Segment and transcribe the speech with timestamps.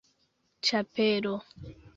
[0.69, 1.37] ĉapelo